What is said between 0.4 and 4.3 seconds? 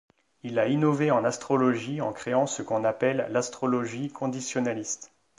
Il a innové en astrologie en créant ce qu'on appelle l'astrologie